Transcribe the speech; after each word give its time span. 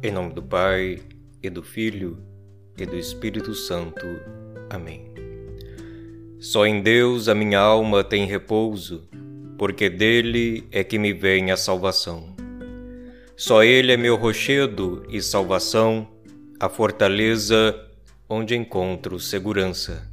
Em 0.00 0.12
nome 0.12 0.32
do 0.32 0.40
Pai, 0.40 1.00
e 1.42 1.50
do 1.50 1.60
Filho, 1.60 2.18
e 2.78 2.86
do 2.86 2.96
Espírito 2.96 3.52
Santo. 3.52 4.06
Amém. 4.70 5.12
Só 6.38 6.64
em 6.64 6.80
Deus 6.80 7.28
a 7.28 7.34
minha 7.34 7.58
alma 7.58 8.04
tem 8.04 8.24
repouso, 8.24 9.08
porque 9.58 9.90
dele 9.90 10.68
é 10.70 10.84
que 10.84 11.00
me 11.00 11.12
vem 11.12 11.50
a 11.50 11.56
salvação. 11.56 12.36
Só 13.36 13.64
Ele 13.64 13.90
é 13.90 13.96
meu 13.96 14.14
rochedo 14.14 15.04
e 15.08 15.20
salvação, 15.20 16.06
a 16.60 16.68
fortaleza 16.68 17.74
onde 18.28 18.54
encontro 18.54 19.18
segurança. 19.18 20.08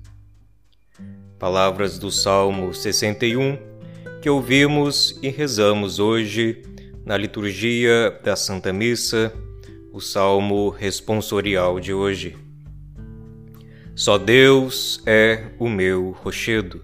Palavras 1.37 1.99
do 1.99 2.09
Salmo 2.09 2.73
61 2.73 3.59
que 4.19 4.31
ouvimos 4.31 5.19
e 5.21 5.29
rezamos 5.29 5.99
hoje 5.99 6.63
na 7.05 7.15
liturgia 7.15 8.19
da 8.23 8.35
Santa 8.35 8.73
Missa 8.73 9.31
o 9.95 10.01
salmo 10.01 10.67
responsorial 10.67 11.79
de 11.79 11.93
hoje. 11.93 12.35
Só 13.95 14.17
Deus 14.17 15.01
é 15.05 15.45
o 15.57 15.69
meu 15.69 16.11
rochedo. 16.11 16.83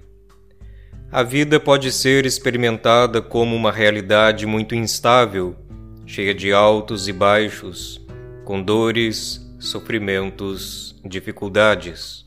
A 1.12 1.22
vida 1.22 1.60
pode 1.60 1.92
ser 1.92 2.26
experimentada 2.26 3.22
como 3.22 3.54
uma 3.54 3.70
realidade 3.70 4.46
muito 4.46 4.74
instável, 4.74 5.58
cheia 6.06 6.34
de 6.34 6.54
altos 6.54 7.10
e 7.10 7.12
baixos, 7.12 8.00
com 8.46 8.64
dores, 8.64 9.46
sofrimentos, 9.60 10.96
dificuldades. 11.04 12.26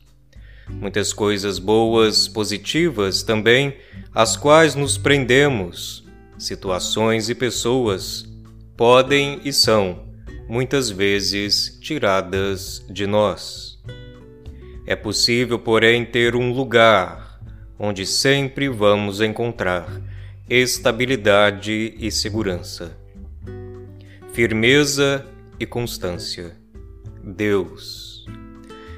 Muitas 0.69 1.11
coisas 1.11 1.57
boas, 1.57 2.27
positivas 2.27 3.23
também, 3.23 3.75
às 4.13 4.37
quais 4.37 4.75
nos 4.75 4.99
prendemos, 4.99 6.07
situações 6.37 7.27
e 7.27 7.33
pessoas, 7.33 8.23
podem 8.77 9.41
e 9.43 9.51
são 9.51 10.04
muitas 10.47 10.89
vezes 10.89 11.77
tiradas 11.81 12.85
de 12.89 13.07
nós. 13.07 13.79
É 14.85 14.95
possível, 14.95 15.57
porém, 15.57 16.05
ter 16.05 16.35
um 16.35 16.51
lugar 16.53 17.39
onde 17.77 18.05
sempre 18.05 18.69
vamos 18.69 19.19
encontrar 19.21 20.01
estabilidade 20.49 21.95
e 21.97 22.11
segurança, 22.11 22.95
firmeza 24.31 25.25
e 25.59 25.65
constância. 25.65 26.55
Deus. 27.23 28.25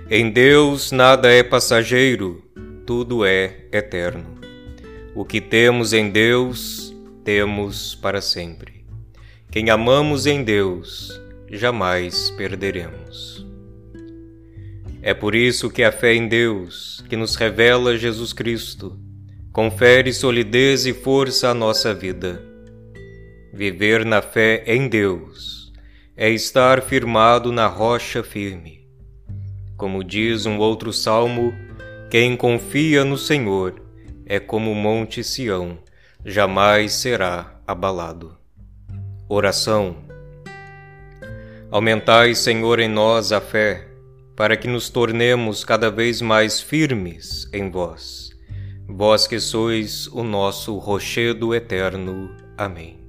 Em 0.09 0.29
Deus 0.29 0.91
nada 0.91 1.31
é 1.31 1.41
passageiro, 1.41 2.43
tudo 2.85 3.25
é 3.25 3.65
eterno. 3.71 4.37
O 5.15 5.23
que 5.23 5.39
temos 5.39 5.93
em 5.93 6.09
Deus, 6.09 6.93
temos 7.23 7.95
para 7.95 8.21
sempre. 8.21 8.85
Quem 9.49 9.69
amamos 9.69 10.25
em 10.25 10.43
Deus, 10.43 11.19
jamais 11.49 12.29
perderemos. 12.31 13.45
É 15.01 15.13
por 15.13 15.35
isso 15.35 15.69
que 15.69 15.83
a 15.83 15.91
fé 15.91 16.13
em 16.13 16.27
Deus, 16.27 17.03
que 17.07 17.15
nos 17.15 17.35
revela 17.35 17.97
Jesus 17.97 18.33
Cristo, 18.33 18.99
confere 19.53 20.13
solidez 20.13 20.85
e 20.85 20.93
força 20.93 21.49
à 21.49 21.53
nossa 21.53 21.93
vida. 21.93 22.43
Viver 23.53 24.05
na 24.05 24.21
fé 24.21 24.63
em 24.67 24.87
Deus 24.87 25.71
é 26.15 26.29
estar 26.29 26.81
firmado 26.81 27.51
na 27.51 27.67
rocha 27.67 28.23
firme. 28.23 28.87
Como 29.77 30.03
diz 30.03 30.45
um 30.45 30.57
outro 30.57 30.91
salmo, 30.91 31.53
quem 32.09 32.35
confia 32.35 33.05
no 33.05 33.17
Senhor 33.17 33.81
é 34.25 34.39
como 34.39 34.71
o 34.71 34.75
monte 34.75 35.23
Sião, 35.23 35.77
jamais 36.25 36.93
será 36.93 37.61
abalado. 37.65 38.35
Oração 39.29 40.06
Aumentai, 41.77 42.33
Senhor, 42.33 42.79
em 42.79 42.87
nós 42.87 43.31
a 43.31 43.39
fé, 43.39 43.87
para 44.35 44.57
que 44.57 44.67
nos 44.67 44.89
tornemos 44.89 45.63
cada 45.63 45.91
vez 45.91 46.23
mais 46.23 46.59
firmes 46.59 47.47
em 47.53 47.69
vós. 47.69 48.31
Vós 48.87 49.27
que 49.27 49.39
sois 49.39 50.07
o 50.07 50.23
nosso 50.23 50.75
rochedo 50.79 51.53
eterno. 51.53 52.35
Amém. 52.57 53.06